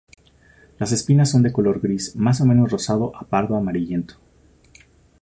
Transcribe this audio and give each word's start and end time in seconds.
Las 0.79 0.93
espinas 0.93 1.29
son 1.29 1.43
de 1.43 1.51
color 1.51 1.79
gris 1.79 2.15
más 2.15 2.41
o 2.41 2.45
menos 2.47 2.71
rosado 2.71 3.15
a 3.17 3.21
pardo 3.25 3.55
amarillento. 3.55 4.15